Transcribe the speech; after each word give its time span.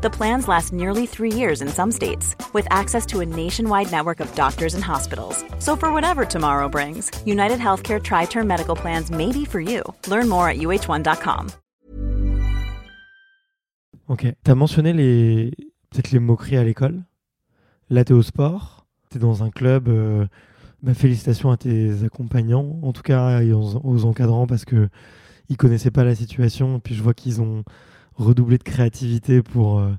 The 0.00 0.10
plans 0.10 0.46
last 0.48 0.72
nearly 0.72 1.06
three 1.06 1.32
years 1.32 1.60
in 1.60 1.68
some 1.68 1.90
states, 1.92 2.36
with 2.52 2.66
access 2.70 3.04
to 3.06 3.20
a 3.20 3.26
nationwide 3.26 3.90
network 3.90 4.20
of 4.20 4.32
doctors 4.34 4.74
and 4.74 4.84
hospitals. 4.84 5.44
So, 5.58 5.76
for 5.76 5.92
whatever 5.92 6.24
tomorrow 6.24 6.68
brings, 6.68 7.10
United 7.26 7.58
Healthcare 7.58 8.00
Tri 8.00 8.26
Term 8.26 8.46
Medical 8.46 8.76
Plans 8.76 9.10
may 9.10 9.32
be 9.32 9.44
for 9.44 9.60
you. 9.60 9.82
Learn 10.06 10.28
more 10.28 10.48
at 10.48 10.58
uh1.com. 10.58 11.48
Ok. 14.08 14.26
T'as 14.42 14.54
mentionné 14.54 14.92
les 14.92 15.50
peut-être 15.90 16.12
les 16.12 16.20
moqueries 16.20 16.56
à 16.56 16.64
l'école. 16.64 17.02
Là, 17.90 18.04
t'es 18.04 18.14
au 18.14 18.22
sport. 18.22 18.86
T'es 19.10 19.18
dans 19.18 19.42
un 19.42 19.50
club. 19.50 19.88
euh, 19.88 20.26
bah, 20.82 20.94
félicitations 20.94 21.50
à 21.50 21.56
tes 21.56 22.04
accompagnants, 22.04 22.78
en 22.82 22.92
tout 22.92 23.02
cas 23.02 23.42
aux, 23.42 24.04
encadrants, 24.04 24.46
parce 24.46 24.64
que 24.64 24.88
ils 25.48 25.56
connaissaient 25.56 25.90
pas 25.90 26.04
la 26.04 26.14
situation. 26.14 26.78
Puis 26.78 26.94
je 26.94 27.02
vois 27.02 27.14
qu'ils 27.14 27.40
ont 27.40 27.64
redoublé 28.18 28.58
de 28.58 28.62
créativité 28.62 29.42
pour, 29.42 29.78
euh, 29.78 29.92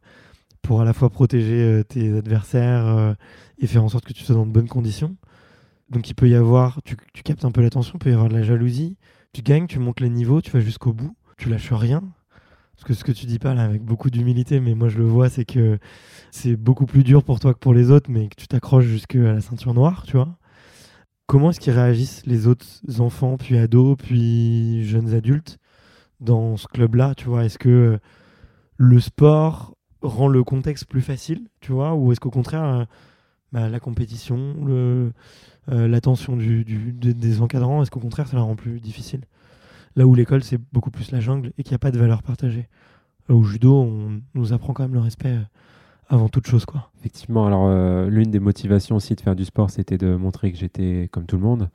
pour 0.61 0.81
à 0.81 0.85
la 0.85 0.93
fois 0.93 1.09
protéger 1.09 1.61
euh, 1.61 1.83
tes 1.83 2.15
adversaires 2.15 2.85
euh, 2.85 3.13
et 3.57 3.67
faire 3.67 3.83
en 3.83 3.89
sorte 3.89 4.05
que 4.05 4.13
tu 4.13 4.23
sois 4.23 4.35
dans 4.35 4.45
de 4.45 4.51
bonnes 4.51 4.67
conditions. 4.67 5.15
Donc 5.89 6.09
il 6.09 6.13
peut 6.13 6.29
y 6.29 6.35
avoir, 6.35 6.81
tu, 6.83 6.95
tu 7.13 7.23
captes 7.23 7.45
un 7.45 7.51
peu 7.51 7.61
l'attention, 7.61 7.93
il 7.95 7.99
peut 7.99 8.09
y 8.11 8.13
avoir 8.13 8.29
de 8.29 8.35
la 8.35 8.43
jalousie. 8.43 8.97
Tu 9.33 9.41
gagnes, 9.41 9.67
tu 9.67 9.79
montes 9.79 9.99
les 9.99 10.09
niveaux, 10.09 10.41
tu 10.41 10.51
vas 10.51 10.59
jusqu'au 10.59 10.93
bout, 10.93 11.15
tu 11.37 11.49
lâches 11.49 11.73
rien. 11.73 12.03
Parce 12.75 12.87
que 12.87 12.93
ce 12.93 13.03
que 13.03 13.11
tu 13.11 13.25
dis 13.25 13.39
pas 13.39 13.53
là 13.53 13.63
avec 13.63 13.83
beaucoup 13.83 14.09
d'humilité, 14.09 14.59
mais 14.61 14.73
moi 14.73 14.87
je 14.87 14.97
le 14.97 15.03
vois, 15.03 15.29
c'est 15.29 15.43
que 15.43 15.79
c'est 16.31 16.55
beaucoup 16.55 16.85
plus 16.85 17.03
dur 17.03 17.23
pour 17.23 17.39
toi 17.39 17.53
que 17.53 17.59
pour 17.59 17.73
les 17.73 17.91
autres, 17.91 18.09
mais 18.09 18.29
que 18.29 18.35
tu 18.35 18.47
t'accroches 18.47 18.85
jusqu'à 18.85 19.19
la 19.19 19.41
ceinture 19.41 19.73
noire, 19.73 20.03
tu 20.05 20.15
vois. 20.15 20.37
Comment 21.27 21.49
est-ce 21.51 21.59
qu'ils 21.59 21.73
réagissent 21.73 22.25
les 22.25 22.47
autres 22.47 22.65
enfants, 22.99 23.37
puis 23.37 23.57
ados, 23.57 23.97
puis 23.97 24.83
jeunes 24.85 25.13
adultes 25.13 25.57
dans 26.21 26.57
ce 26.57 26.67
club-là, 26.67 27.15
tu 27.15 27.25
vois? 27.25 27.45
Est-ce 27.45 27.59
que 27.59 27.99
le 28.79 28.99
sport 29.01 29.75
rend 30.01 30.29
le 30.29 30.43
contexte 30.43 30.85
plus 30.85 31.01
facile, 31.01 31.49
tu 31.59 31.73
vois 31.73 31.93
Ou 31.95 32.11
est-ce 32.13 32.21
qu'au 32.21 32.31
contraire, 32.31 32.63
euh, 32.63 32.85
bah, 33.51 33.67
la 33.69 33.79
compétition, 33.81 34.55
euh, 34.69 35.11
l'attention 35.67 36.37
du, 36.37 36.63
du- 36.63 36.93
de- 36.93 37.11
des 37.11 37.41
encadrants, 37.41 37.83
est-ce 37.83 37.91
qu'au 37.91 37.99
contraire, 37.99 38.27
ça 38.27 38.37
la 38.37 38.43
rend 38.43 38.55
plus 38.55 38.79
difficile? 38.79 39.21
Là 39.97 40.07
où 40.07 40.15
l'école, 40.15 40.43
c'est 40.43 40.59
beaucoup 40.71 40.91
plus 40.91 41.11
la 41.11 41.19
jungle 41.19 41.51
et 41.57 41.63
qu'il 41.63 41.73
n'y 41.73 41.75
a 41.75 41.79
pas 41.79 41.91
de 41.91 41.99
valeur 41.99 42.23
partagée. 42.23 42.69
Là 43.27 43.35
où 43.35 43.43
judo, 43.43 43.75
on 43.75 44.21
nous 44.33 44.53
apprend 44.53 44.71
quand 44.73 44.83
même 44.83 44.93
le 44.93 45.01
respect 45.01 45.33
euh, 45.35 45.43
avant 46.07 46.29
toute 46.29 46.47
chose, 46.47 46.65
quoi. 46.65 46.89
Effectivement, 46.99 47.45
alors 47.45 47.69
l'une 48.07 48.31
des 48.31 48.39
motivations 48.39 48.95
aussi 48.95 49.13
de 49.13 49.21
faire 49.21 49.35
du 49.35 49.45
sport, 49.45 49.69
c'était 49.69 49.97
de 49.97 50.15
montrer 50.15 50.51
que 50.51 50.57
j'étais 50.57 51.09
comme 51.11 51.25
tout 51.25 51.35
le 51.35 51.43
monde. 51.43 51.69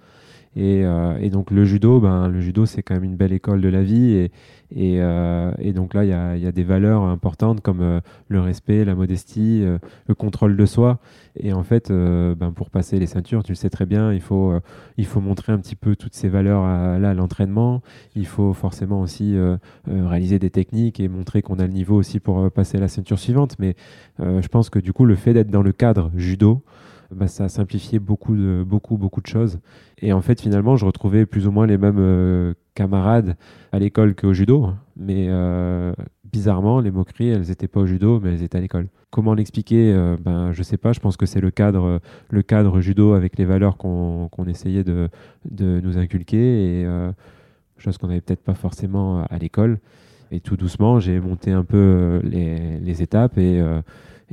Et, 0.56 0.84
euh, 0.84 1.16
et 1.20 1.30
donc 1.30 1.50
le 1.50 1.64
judo, 1.64 2.00
ben, 2.00 2.28
le 2.28 2.40
judo 2.40 2.64
c'est 2.64 2.82
quand 2.82 2.94
même 2.94 3.04
une 3.04 3.16
belle 3.16 3.32
école 3.32 3.60
de 3.60 3.68
la 3.68 3.82
vie. 3.82 4.12
Et, 4.12 4.30
et, 4.76 5.00
euh, 5.00 5.52
donc 5.72 5.94
là, 5.94 6.04
il 6.04 6.10
y 6.10 6.12
a, 6.12 6.36
y 6.36 6.46
a 6.46 6.52
des 6.52 6.64
valeurs 6.64 7.02
importantes 7.02 7.60
comme 7.60 7.80
euh, 7.80 8.00
le 8.28 8.40
respect, 8.40 8.84
la 8.84 8.94
modestie, 8.94 9.64
le 9.64 10.14
contrôle 10.14 10.56
de 10.56 10.66
soi. 10.66 10.98
Et 11.36 11.52
en 11.52 11.64
fait, 11.64 11.90
ben, 11.90 12.52
pour 12.54 12.70
passer 12.70 12.98
les 12.98 13.06
ceintures, 13.06 13.42
tu 13.42 13.52
le 13.52 13.56
sais 13.56 13.70
très 13.70 13.86
bien, 13.86 14.12
il 14.12 14.20
faut, 14.20 14.52
il 14.96 15.06
faut 15.06 15.20
montrer 15.20 15.52
un 15.52 15.58
petit 15.58 15.74
peu 15.74 15.96
toutes 15.96 16.14
ces 16.14 16.28
valeurs 16.28 16.62
là, 16.62 17.10
à 17.10 17.14
l'entraînement. 17.14 17.82
Il 18.14 18.26
faut 18.26 18.52
forcément 18.52 19.00
aussi 19.00 19.36
réaliser 19.86 20.38
des 20.38 20.50
techniques 20.50 21.00
et 21.00 21.08
montrer 21.08 21.42
qu'on 21.42 21.58
a 21.58 21.66
le 21.66 21.72
niveau 21.72 21.96
aussi 21.96 22.20
pour 22.20 22.50
passer 22.52 22.78
à 22.78 22.80
la 22.80 22.88
ceinture 22.88 23.18
suivante. 23.18 23.56
Mais 23.58 23.74
je 24.20 24.46
pense 24.48 24.70
que 24.70 24.78
du 24.78 24.92
coup, 24.92 25.04
le 25.04 25.16
fait 25.16 25.34
d'être 25.34 25.50
dans 25.50 25.62
le 25.62 25.72
cadre 25.72 26.12
judo, 26.14 26.62
bah, 27.14 27.28
ça 27.28 27.44
a 27.44 27.48
simplifié 27.48 27.98
beaucoup, 27.98 28.36
de, 28.36 28.64
beaucoup, 28.66 28.96
beaucoup 28.96 29.20
de 29.20 29.26
choses. 29.26 29.58
Et 30.00 30.12
en 30.12 30.20
fait, 30.20 30.40
finalement, 30.40 30.76
je 30.76 30.84
retrouvais 30.84 31.26
plus 31.26 31.46
ou 31.46 31.50
moins 31.50 31.66
les 31.66 31.78
mêmes 31.78 31.98
euh, 31.98 32.54
camarades 32.74 33.36
à 33.72 33.78
l'école 33.78 34.14
qu'au 34.14 34.32
judo. 34.32 34.70
Mais 34.96 35.26
euh, 35.28 35.92
bizarrement, 36.24 36.80
les 36.80 36.90
moqueries, 36.90 37.28
elles 37.28 37.48
n'étaient 37.48 37.68
pas 37.68 37.80
au 37.80 37.86
judo, 37.86 38.20
mais 38.22 38.34
elles 38.34 38.42
étaient 38.42 38.58
à 38.58 38.60
l'école. 38.60 38.88
Comment 39.10 39.34
l'expliquer 39.34 39.92
euh, 39.94 40.16
ben, 40.20 40.52
Je 40.52 40.62
sais 40.62 40.76
pas. 40.76 40.92
Je 40.92 41.00
pense 41.00 41.16
que 41.16 41.26
c'est 41.26 41.40
le 41.40 41.50
cadre, 41.50 42.00
le 42.30 42.42
cadre 42.42 42.80
judo 42.80 43.14
avec 43.14 43.38
les 43.38 43.44
valeurs 43.44 43.76
qu'on 43.76 44.28
essayait 44.46 44.84
de, 44.84 45.08
de 45.50 45.80
nous 45.80 45.98
inculquer. 45.98 46.82
Et 46.82 46.86
chose 47.76 47.98
qu'on 47.98 48.08
n'avait 48.08 48.20
peut-être 48.20 48.42
pas 48.42 48.54
forcément 48.54 49.24
à 49.24 49.38
l'école. 49.38 49.78
Et 50.30 50.40
tout 50.40 50.56
doucement, 50.56 51.00
j'ai 51.00 51.20
monté 51.20 51.52
un 51.52 51.64
peu 51.64 52.20
les, 52.24 52.80
les 52.80 53.02
étapes 53.02 53.38
et, 53.38 53.62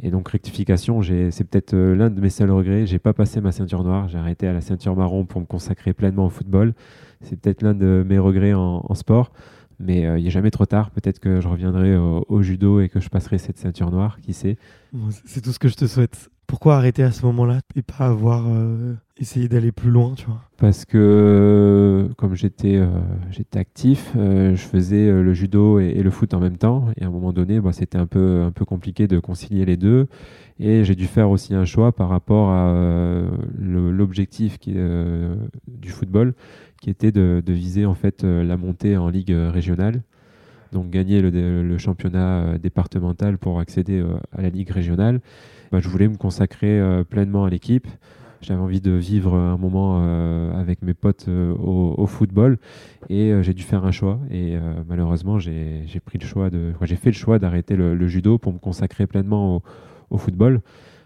et 0.01 0.09
donc 0.09 0.29
rectification, 0.29 1.01
c'est 1.01 1.43
peut-être 1.43 1.73
euh, 1.73 1.95
l'un 1.95 2.09
de 2.09 2.19
mes 2.21 2.29
seuls 2.29 2.51
regrets. 2.51 2.85
J'ai 2.85 2.99
pas 2.99 3.13
passé 3.13 3.41
ma 3.41 3.51
ceinture 3.51 3.83
noire, 3.83 4.07
j'ai 4.07 4.17
arrêté 4.17 4.47
à 4.47 4.53
la 4.53 4.61
ceinture 4.61 4.95
marron 4.95 5.25
pour 5.25 5.41
me 5.41 5.45
consacrer 5.45 5.93
pleinement 5.93 6.25
au 6.25 6.29
football. 6.29 6.73
C'est 7.21 7.39
peut-être 7.39 7.61
l'un 7.61 7.73
de 7.73 8.03
mes 8.07 8.17
regrets 8.17 8.53
en, 8.53 8.93
sport, 8.95 9.31
mais 9.79 10.05
euh, 10.05 10.17
il 10.17 10.23
n'est 10.23 10.31
jamais 10.31 10.51
trop 10.51 10.65
tard. 10.65 10.91
Peut-être 10.91 11.19
que 11.19 11.41
je 11.41 11.47
reviendrai 11.47 11.95
au, 11.95 12.41
judo 12.41 12.79
et 12.79 12.89
que 12.89 12.99
je 12.99 13.09
passerai 13.09 13.37
cette 13.37 13.57
ceinture 13.57 13.91
noire, 13.91 14.19
qui 14.21 14.33
sait? 14.33 14.57
C'est 15.25 15.41
tout 15.41 15.51
ce 15.51 15.59
que 15.59 15.67
je 15.67 15.75
te 15.75 15.85
souhaite. 15.85 16.29
Pourquoi 16.51 16.75
arrêter 16.75 17.01
à 17.01 17.13
ce 17.13 17.25
moment-là 17.27 17.61
et 17.77 17.81
pas 17.81 18.07
avoir 18.07 18.43
euh, 18.45 18.95
essayé 19.17 19.47
d'aller 19.47 19.71
plus 19.71 19.89
loin, 19.89 20.15
Parce 20.57 20.83
que 20.83 22.09
comme 22.17 22.35
j'étais 22.35 22.75
euh, 22.75 22.89
actif, 23.55 24.11
euh, 24.17 24.53
je 24.53 24.61
faisais 24.61 25.07
euh, 25.07 25.23
le 25.23 25.33
judo 25.33 25.79
et, 25.79 26.03
le 26.03 26.09
foot 26.09 26.33
en 26.33 26.41
même 26.41 26.57
temps. 26.57 26.89
Et 26.97 27.05
à 27.05 27.07
un 27.07 27.09
moment 27.09 27.31
donné, 27.31 27.61
bah, 27.61 27.71
c'était 27.71 27.97
un 27.97 28.05
peu, 28.05 28.51
compliqué 28.67 29.07
de 29.07 29.17
concilier 29.19 29.63
les 29.63 29.77
deux. 29.77 30.07
Et 30.59 30.83
j'ai 30.83 30.95
dû 30.95 31.05
faire 31.05 31.29
aussi 31.29 31.55
un 31.55 31.63
choix 31.63 31.93
par 31.93 32.09
rapport 32.09 32.49
à 32.49 32.67
euh, 32.71 33.29
l'objectif 33.57 34.57
euh, 34.67 35.33
du 35.69 35.89
football, 35.89 36.33
qui 36.81 36.89
était 36.89 37.13
de, 37.13 37.41
viser 37.47 37.85
en 37.85 37.95
fait 37.95 38.25
euh, 38.25 38.43
la 38.43 38.57
montée 38.57 38.97
en 38.97 39.07
ligue 39.07 39.31
euh, 39.31 39.51
régionale. 39.51 40.01
Donc 40.71 40.89
gagner 40.89 41.21
le, 41.21 41.77
championnat 41.77 42.43
euh, 42.43 42.57
départemental 42.57 43.37
pour 43.37 43.59
accéder 43.59 43.99
euh, 43.99 44.15
à 44.31 44.41
la 44.41 44.49
ligue 44.49 44.69
régionale. 44.69 45.19
Bah, 45.71 45.79
je 45.79 45.87
voulais 45.87 46.09
me 46.09 46.17
consacrer 46.17 46.79
euh, 46.81 47.05
pleinement 47.05 47.45
à 47.45 47.49
l'équipe. 47.49 47.87
J'avais 48.41 48.59
envie 48.59 48.81
de 48.81 48.91
vivre 48.91 49.35
un 49.35 49.55
moment 49.55 50.01
euh, 50.01 50.51
avec 50.59 50.81
mes 50.81 50.93
potes 50.93 51.27
euh, 51.29 51.53
au, 51.53 52.05
football 52.07 52.57
et 53.07 53.31
j'ai 53.41 53.53
dû 53.53 53.63
faire 53.63 53.85
un 53.85 53.91
choix. 53.91 54.19
Et 54.31 54.57
malheureusement, 54.89 55.37
j'ai 55.39 55.85
pris 56.03 56.17
le 56.17 56.25
choix 56.25 56.49
de, 56.49 56.73
j'ai 56.81 56.95
fait 56.95 57.11
le 57.11 57.15
choix 57.15 57.39
d'arrêter 57.39 57.75
le, 57.75 58.07
judo 58.07 58.37
pour 58.37 58.51
me 58.51 58.57
consacrer 58.57 59.05
pleinement 59.05 59.61
au, 60.09 60.17
football. 60.17 60.61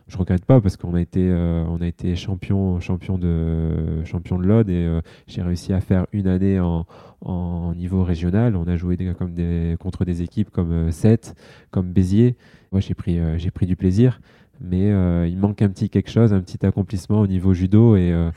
Je 0.08 0.18
regrette 0.18 0.46
pas 0.46 0.62
parce 0.62 0.78
qu'on 0.78 0.96
a 0.96 1.02
été, 1.02 1.30
on 1.34 1.82
a 1.82 1.88
été 1.88 2.16
champion, 2.16 2.80
champion 2.80 3.18
de, 3.18 4.04
champion 4.06 4.40
de 4.40 4.70
et 4.72 5.02
j'ai 5.28 5.42
réussi 5.42 5.74
à 5.74 5.82
faire 5.82 6.08
une 6.14 6.28
année 6.28 6.60
en, 6.62 6.86
en 7.22 7.74
niveau 7.76 8.04
régional. 8.04 8.56
On 8.56 8.66
a 8.66 8.78
joué 8.78 8.96
des, 8.96 9.14
comme 9.14 9.34
des, 9.34 9.76
contre 9.80 10.06
des 10.06 10.22
équipes 10.22 10.52
comme 10.52 10.90
Sète, 10.92 11.36
comme 11.70 11.92
Béziers. 11.92 12.38
Moi, 12.72 12.80
j'ai 12.80 12.94
pris, 12.94 13.20
j'ai 13.38 13.52
pris 13.52 13.66
du 13.66 13.76
plaisir 13.76 14.22
mais 14.62 14.92
euh, 14.92 15.28
il 15.28 15.38
manque 15.38 15.62
un 15.62 15.70
petit 15.70 15.90
quelque 15.90 16.10
chose, 16.10 16.34
un 16.34 16.42
petit 16.42 16.66
accomplissement 16.66 17.20
au 17.22 17.28
niveau 17.28 17.54
judo 17.54 17.96
et, 17.96 18.12
euh, 18.12 18.32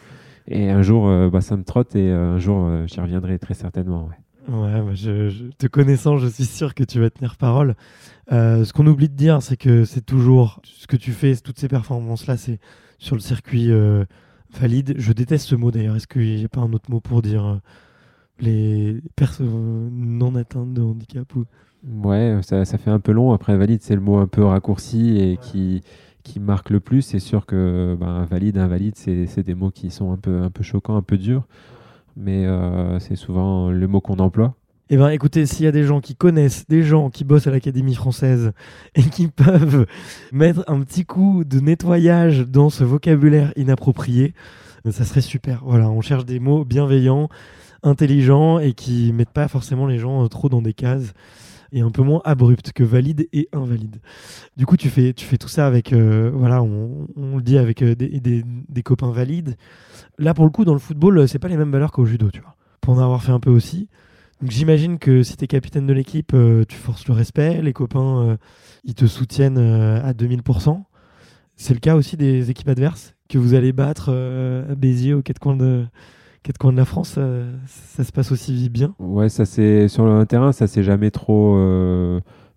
et 0.46 0.70
un 0.70 0.82
jour 0.82 1.08
euh, 1.08 1.30
bah, 1.30 1.40
ça 1.40 1.56
me 1.56 1.64
trotte 1.64 1.94
et 1.96 2.10
un 2.10 2.38
jour 2.38 2.68
j'y 2.86 3.00
reviendrai 3.00 3.38
très 3.38 3.54
certainement. 3.54 4.06
ouais. 4.08 4.14
Ouais, 4.54 4.80
bah, 4.80 4.94
je, 4.94 5.28
je- 5.28 5.44
te 5.58 5.66
connaissant, 5.66 6.16
je 6.16 6.26
suis 6.26 6.44
sûr 6.46 6.74
que 6.74 6.82
tu 6.82 6.98
vas 7.00 7.10
tenir 7.10 7.36
parole. 7.36 7.74
Ce 8.30 8.72
qu'on 8.72 8.86
oublie 8.86 9.08
de 9.10 9.14
dire, 9.14 9.42
c'est 9.42 9.56
que 9.58 9.84
c'est 9.84 10.00
toujours 10.04 10.60
ce 10.64 10.86
que 10.86 10.96
tu 10.96 11.12
fais, 11.12 11.36
toutes 11.36 11.58
ces 11.58 11.68
performances-là, 11.68 12.36
c'est 12.38 12.58
sur 12.98 13.14
le 13.14 13.20
circuit 13.20 13.70
valide. 14.58 14.94
Je 14.96 15.12
déteste 15.12 15.46
ce 15.48 15.54
mot 15.54 15.70
d'ailleurs. 15.70 15.96
Est-ce 15.96 16.06
qu'il 16.06 16.34
n'y 16.36 16.44
a 16.44 16.48
pas 16.48 16.62
un 16.62 16.72
autre 16.72 16.90
mot 16.90 17.00
pour 17.00 17.20
dire 17.20 17.60
les 18.40 19.00
personnes 19.16 19.90
non 19.92 20.34
atteintes 20.34 20.72
de 20.72 20.82
handicap 20.82 21.34
ou... 21.36 21.44
Ouais, 21.86 22.38
ça, 22.42 22.64
ça 22.64 22.76
fait 22.78 22.90
un 22.90 23.00
peu 23.00 23.12
long. 23.12 23.32
Après, 23.32 23.56
valide, 23.56 23.82
c'est 23.82 23.94
le 23.94 24.00
mot 24.00 24.16
un 24.16 24.26
peu 24.26 24.44
raccourci 24.44 25.18
et 25.18 25.36
qui, 25.36 25.82
qui 26.28 26.40
marque 26.40 26.70
le 26.70 26.80
plus. 26.80 27.02
C'est 27.02 27.18
sûr 27.18 27.46
que 27.46 27.96
ben, 27.98 28.24
valide, 28.24 28.58
invalide, 28.58 28.94
c'est 28.96 29.42
des 29.42 29.54
mots 29.54 29.70
qui 29.70 29.90
sont 29.90 30.12
un 30.12 30.16
peu, 30.16 30.42
un 30.42 30.50
peu 30.50 30.62
choquants, 30.62 30.96
un 30.96 31.02
peu 31.02 31.16
durs. 31.16 31.46
Mais 32.16 32.46
euh, 32.46 32.98
c'est 32.98 33.16
souvent 33.16 33.70
le 33.70 33.86
mot 33.86 34.00
qu'on 34.00 34.18
emploie. 34.18 34.54
Eh 34.90 34.96
bien, 34.96 35.10
écoutez, 35.10 35.44
s'il 35.46 35.64
y 35.64 35.68
a 35.68 35.72
des 35.72 35.84
gens 35.84 36.00
qui 36.00 36.14
connaissent, 36.14 36.66
des 36.68 36.82
gens 36.82 37.10
qui 37.10 37.24
bossent 37.24 37.46
à 37.46 37.50
l'Académie 37.50 37.94
française 37.94 38.52
et 38.94 39.02
qui 39.02 39.28
peuvent 39.28 39.86
mettre 40.32 40.64
un 40.66 40.80
petit 40.80 41.04
coup 41.04 41.44
de 41.44 41.60
nettoyage 41.60 42.46
dans 42.46 42.70
ce 42.70 42.84
vocabulaire 42.84 43.52
inapproprié, 43.56 44.34
ça 44.90 45.04
serait 45.04 45.20
super. 45.20 45.62
Voilà, 45.64 45.90
on 45.90 46.00
cherche 46.00 46.24
des 46.24 46.40
mots 46.40 46.64
bienveillants, 46.64 47.28
intelligents 47.82 48.58
et 48.58 48.72
qui 48.72 49.12
mettent 49.12 49.28
pas 49.30 49.48
forcément 49.48 49.86
les 49.86 49.98
gens 49.98 50.24
euh, 50.24 50.28
trop 50.28 50.48
dans 50.48 50.62
des 50.62 50.74
cases 50.74 51.12
et 51.72 51.80
un 51.80 51.90
peu 51.90 52.02
moins 52.02 52.20
abruptes 52.24 52.72
que 52.72 52.82
valide 52.82 53.28
et 53.32 53.48
invalide. 53.52 53.96
Du 54.56 54.66
coup, 54.66 54.76
tu 54.76 54.88
fais, 54.88 55.12
tu 55.12 55.24
fais 55.24 55.38
tout 55.38 55.48
ça 55.48 55.66
avec, 55.66 55.92
euh, 55.92 56.30
voilà, 56.32 56.62
on, 56.62 57.06
le 57.16 57.42
dit 57.42 57.58
avec 57.58 57.82
euh, 57.82 57.94
des 57.94 58.82
copains 58.82 59.10
valides. 59.10 59.56
Là, 60.18 60.34
pour 60.34 60.44
le 60.44 60.50
coup, 60.50 60.64
dans 60.64 60.72
le 60.72 60.78
football, 60.78 61.18
euh, 61.18 61.26
c'est 61.26 61.38
pas 61.38 61.48
les 61.48 61.56
mêmes 61.56 61.70
valeurs 61.70 61.92
qu'au 61.92 62.04
judo, 62.04 62.30
tu 62.30 62.40
vois. 62.40 62.56
Pour 62.80 62.94
en 62.94 62.98
avoir 62.98 63.22
fait 63.22 63.32
un 63.32 63.40
peu 63.40 63.50
aussi, 63.50 63.88
Donc 64.40 64.50
j'imagine 64.50 64.98
que 64.98 65.22
si 65.22 65.36
tu 65.36 65.44
es 65.44 65.46
capitaine 65.46 65.86
de 65.86 65.92
l'équipe, 65.92 66.34
tu 66.68 66.76
forces 66.76 67.06
le 67.06 67.12
respect, 67.12 67.60
les 67.60 67.72
copains, 67.72 68.38
ils 68.84 68.94
te 68.94 69.04
soutiennent 69.04 69.58
à 69.58 70.12
2000%. 70.12 70.84
C'est 71.56 71.74
le 71.74 71.80
cas 71.80 71.96
aussi 71.96 72.16
des 72.16 72.50
équipes 72.50 72.68
adverses 72.68 73.14
que 73.28 73.36
vous 73.36 73.52
allez 73.54 73.72
battre 73.72 74.10
à 74.10 74.74
Béziers 74.74 75.12
aux 75.12 75.22
quatre 75.22 75.40
coins 75.40 75.56
de, 75.56 75.84
quatre 76.42 76.58
coins 76.58 76.72
de 76.72 76.76
la 76.76 76.84
France, 76.84 77.18
ça, 77.66 78.04
se 78.04 78.12
passe 78.12 78.32
aussi 78.32 78.68
bien 78.68 78.94
Ouais, 78.98 79.28
ça 79.28 79.44
c'est 79.44 79.88
sur 79.88 80.06
le 80.06 80.24
terrain, 80.26 80.52
ça 80.52 80.66
s'est 80.66 80.82
jamais 80.82 81.10
trop 81.10 81.56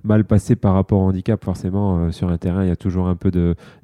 mal 0.03 0.25
passé 0.25 0.55
par 0.55 0.73
rapport 0.73 0.99
au 0.99 1.03
handicap. 1.03 1.43
Forcément, 1.43 1.97
euh, 1.97 2.11
sur 2.11 2.29
un 2.29 2.37
terrain, 2.37 2.63
il 2.63 2.67
y 2.67 2.71
a 2.71 2.75
toujours 2.75 3.07
un 3.07 3.15
peu 3.15 3.31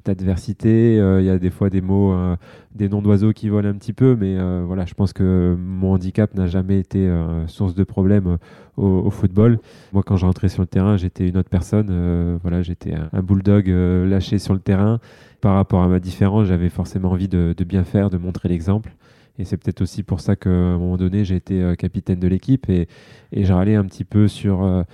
d'adversité. 0.04 0.98
Euh, 0.98 1.20
il 1.20 1.26
y 1.26 1.30
a 1.30 1.38
des 1.38 1.50
fois 1.50 1.70
des 1.70 1.80
mots, 1.80 2.12
euh, 2.12 2.36
des 2.74 2.88
noms 2.88 3.02
d'oiseaux 3.02 3.32
qui 3.32 3.48
volent 3.48 3.68
un 3.68 3.74
petit 3.74 3.92
peu. 3.92 4.16
Mais 4.18 4.36
voilà, 4.64 4.84
je 4.84 4.94
pense 4.94 5.12
que 5.12 5.56
mon 5.58 5.92
handicap 5.92 6.34
n'a 6.34 6.46
jamais 6.46 6.78
été 6.78 7.10
source 7.46 7.74
de 7.74 7.84
problème 7.84 8.38
au, 8.76 9.10
football. 9.10 9.58
Moi, 9.92 10.02
quand 10.04 10.16
je 10.16 10.26
rentrais 10.26 10.48
sur 10.48 10.62
le 10.62 10.68
terrain, 10.68 10.96
j'étais 10.96 11.28
une 11.28 11.36
autre 11.36 11.48
personne. 11.48 12.38
voilà, 12.42 12.62
j'étais 12.62 12.94
un, 13.12 13.22
bulldog 13.22 13.68
lâché 13.68 14.38
sur 14.38 14.54
le 14.54 14.60
terrain. 14.60 15.00
Par 15.40 15.54
rapport 15.54 15.82
à 15.82 15.88
ma 15.88 16.00
différence, 16.00 16.46
j'avais 16.46 16.68
forcément 16.68 17.12
envie 17.12 17.28
de, 17.28 17.54
bien 17.66 17.84
faire, 17.84 18.10
de 18.10 18.18
montrer 18.18 18.48
l'exemple. 18.48 18.94
Et 19.38 19.44
c'est 19.44 19.56
peut-être 19.56 19.82
aussi 19.82 20.02
pour 20.02 20.20
ça 20.20 20.36
qu'à 20.36 20.50
un 20.50 20.78
moment 20.78 20.96
donné, 20.96 21.24
j'ai 21.24 21.36
été 21.36 21.74
capitaine 21.78 22.18
de 22.18 22.28
l'équipe 22.28 22.68
et, 22.68 22.88
je 23.32 23.52
râlais 23.52 23.76
un 23.76 23.84
petit 23.84 24.04
peu 24.04 24.26
sur 24.26 24.84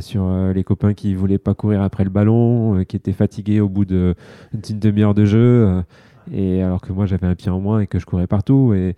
sur 0.00 0.24
euh, 0.24 0.52
les 0.52 0.64
copains 0.64 0.94
qui 0.94 1.14
voulaient 1.14 1.38
pas 1.38 1.54
courir 1.54 1.82
après 1.82 2.04
le 2.04 2.10
ballon, 2.10 2.78
euh, 2.78 2.84
qui 2.84 2.96
étaient 2.96 3.12
fatigués 3.12 3.60
au 3.60 3.68
bout 3.68 3.84
d'une 3.84 4.14
demi-heure 4.52 5.14
de 5.14 5.24
jeu, 5.24 5.38
euh, 5.38 5.82
et 6.30 6.62
alors 6.62 6.80
que 6.80 6.92
moi 6.92 7.06
j'avais 7.06 7.26
un 7.26 7.34
pied 7.34 7.50
en 7.50 7.60
moins 7.60 7.80
et 7.80 7.86
que 7.86 7.98
je 7.98 8.06
courais 8.06 8.26
partout. 8.26 8.74
Et, 8.74 8.94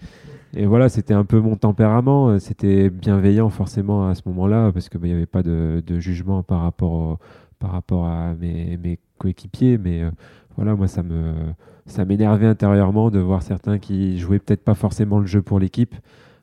voilà, 0.67 0.88
c'était 0.88 1.14
un 1.14 1.25
peu 1.25 1.38
mon 1.38 1.55
tempérament. 1.55 2.41
C'était 2.41 2.91
bienveillant 2.91 3.50
forcément 3.50 4.08
à 4.08 4.17
ce 4.17 4.23
moment-là 4.26 4.73
parce 4.73 4.88
qu'il 4.88 4.99
bah, 4.99 5.06
n'y 5.06 5.12
avait 5.12 5.25
pas 5.25 5.44
de, 5.44 5.81
jugement 6.00 6.43
par 6.43 6.62
rapport, 6.62 7.19
à 7.62 8.35
mes, 8.35 8.76
mes 8.76 8.99
coéquipiers. 9.19 9.79
Mais 9.79 10.03
voilà, 10.56 10.75
moi 10.75 10.88
ça 10.88 11.05
me 11.05 11.32
ça 11.91 12.05
m'énervait 12.05 12.47
intérieurement 12.47 13.11
de 13.11 13.19
voir 13.19 13.43
certains 13.43 13.79
qui 13.79 14.19
jouaient 14.19 14.39
peut-être 14.39 14.65
pas 14.65 14.75
forcément 14.75 15.19
le 15.19 15.27
jeu 15.27 15.43
pour 15.43 15.59
l'équipe 15.59 15.95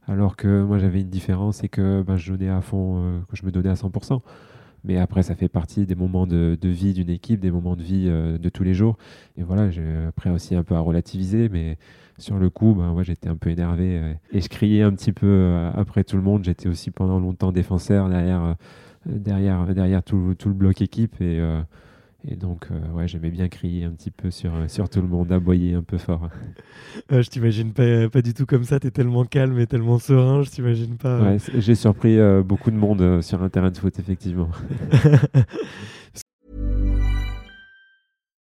alors 0.07 0.35
que 0.35 0.63
moi 0.63 0.77
j'avais 0.77 1.01
une 1.01 1.09
différence 1.09 1.63
et 1.63 1.69
que 1.69 2.01
ben, 2.01 2.17
je 2.17 2.31
donnais 2.31 2.49
à 2.49 2.61
fond, 2.61 2.97
euh, 2.97 3.19
que 3.29 3.35
je 3.35 3.45
me 3.45 3.51
donnais 3.51 3.69
à 3.69 3.73
100%. 3.73 4.21
Mais 4.83 4.97
après, 4.97 5.21
ça 5.23 5.35
fait 5.35 5.49
partie 5.49 5.85
des 5.85 5.95
moments 5.95 6.27
de, 6.27 6.57
vie 6.63 6.93
d'une 6.93 7.09
équipe, 7.09 7.41
des 7.41 7.51
moments 7.51 7.75
de 7.75 7.83
vie 7.83 8.05
euh, 8.07 8.37
de 8.37 8.47
tous 8.47 8.63
les 8.63 8.73
jours. 8.73 8.97
Et 9.35 9.43
voilà, 9.43 9.69
j'ai 9.69 9.83
après 10.07 10.29
aussi 10.29 10.55
un 10.55 10.63
peu 10.63 10.75
à 10.75 10.79
relativiser, 10.79 11.49
mais 11.49 11.77
sur 12.17 12.37
le 12.37 12.49
coup, 12.49 12.73
ben, 12.73 12.95
j'étais 13.03 13.27
un 13.27 13.35
peu 13.35 13.49
énervé 13.49 13.97
euh, 13.97 14.13
et 14.31 14.39
je 14.39 14.47
criais 14.47 14.83
un 14.83 14.93
petit 14.93 15.11
peu 15.11 15.69
après 15.75 16.03
tout 16.03 16.15
le 16.15 16.23
monde. 16.23 16.45
J'étais 16.45 16.69
aussi 16.69 16.91
pendant 16.91 17.19
longtemps 17.19 17.51
défenseur 17.51 18.07
derrière, 18.07 18.55
derrière, 19.05 19.65
derrière 19.65 20.03
tout, 20.03 20.35
tout, 20.37 20.47
le 20.47 20.55
bloc 20.55 20.81
équipe. 20.81 21.19
Et 21.21 21.41
et 22.25 22.35
donc, 22.35 22.67
euh, 22.71 22.91
ouais, 22.93 23.07
j'aimais 23.07 23.29
bien 23.29 23.47
crier 23.47 23.85
un 23.85 23.91
petit 23.91 24.11
peu 24.11 24.31
sur, 24.31 24.53
euh, 24.55 24.67
sur 24.67 24.89
tout 24.89 25.01
le 25.01 25.07
monde, 25.07 25.31
aboyer 25.31 25.75
un 25.75 25.83
peu 25.83 25.97
fort. 25.97 26.29
Euh, 27.11 27.21
je 27.21 27.29
t'imagine 27.29 27.73
pas, 27.73 28.09
pas 28.09 28.21
du 28.21 28.33
tout 28.33 28.45
comme 28.45 28.63
ça, 28.63 28.79
tu 28.79 28.87
es 28.87 28.91
tellement 28.91 29.23
calme 29.23 29.59
et 29.59 29.67
tellement 29.67 29.99
serein, 29.99 30.41
je 30.41 30.49
t'imagine 30.49 30.97
pas. 30.97 31.21
Ouais, 31.21 31.37
j'ai 31.55 31.75
surpris 31.75 32.17
beaucoup 32.43 32.71
de 32.71 32.75
monde 32.75 33.21
sur 33.21 33.43
un 33.43 33.49
terrain 33.49 33.69
de 33.69 33.77
foot, 33.77 33.97
effectivement. 33.99 34.49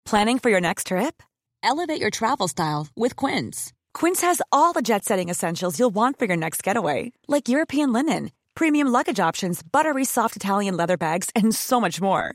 Planning 0.04 0.38
for 0.38 0.50
your 0.50 0.60
next 0.60 0.88
trip? 0.88 1.22
Elevate 1.62 2.00
your 2.00 2.10
travel 2.10 2.48
style 2.48 2.88
with 2.96 3.16
Quince. 3.16 3.72
Quince 3.94 4.22
has 4.22 4.42
all 4.50 4.72
the 4.72 4.82
jet 4.82 5.04
setting 5.04 5.30
essentials 5.30 5.78
you'll 5.78 5.94
want 5.94 6.18
for 6.18 6.26
your 6.26 6.36
next 6.36 6.62
getaway, 6.62 7.12
like 7.28 7.48
European 7.48 7.92
linen, 7.92 8.30
premium 8.54 8.88
luggage 8.88 9.20
options, 9.20 9.62
buttery 9.62 10.04
soft 10.04 10.36
Italian 10.36 10.76
leather 10.76 10.96
bags, 10.96 11.30
and 11.34 11.54
so 11.54 11.80
much 11.80 12.00
more. 12.00 12.34